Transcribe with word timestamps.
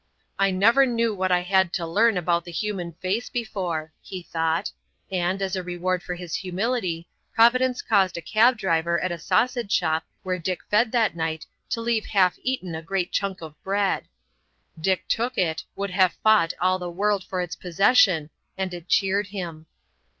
"I 0.39 0.49
never 0.49 0.87
knew 0.87 1.13
what 1.13 1.31
I 1.31 1.41
had 1.41 1.71
to 1.73 1.85
learn 1.85 2.17
about 2.17 2.43
the 2.43 2.51
human 2.51 2.93
face 2.93 3.29
before," 3.29 3.91
he 4.01 4.23
thought; 4.23 4.71
and, 5.11 5.39
as 5.43 5.55
a 5.55 5.61
reward 5.61 6.01
for 6.01 6.15
his 6.15 6.33
humility, 6.33 7.07
Providence 7.35 7.83
caused 7.83 8.17
a 8.17 8.21
cab 8.23 8.57
driver 8.57 8.99
at 8.99 9.11
a 9.11 9.19
sausage 9.19 9.71
shop 9.71 10.03
where 10.23 10.39
Dick 10.39 10.61
fed 10.71 10.91
that 10.93 11.15
night 11.15 11.45
to 11.69 11.81
leave 11.81 12.05
half 12.07 12.39
eaten 12.41 12.73
a 12.73 12.81
great 12.81 13.11
chunk 13.11 13.41
of 13.43 13.53
bread. 13.63 14.07
Dick 14.79 15.07
took 15.07 15.37
it,—would 15.37 15.91
have 15.91 16.13
fought 16.23 16.53
all 16.59 16.79
the 16.79 16.89
world 16.89 17.23
for 17.23 17.39
its 17.39 17.55
possession,—and 17.55 18.73
it 18.73 18.89
cheered 18.89 19.27
him. 19.27 19.67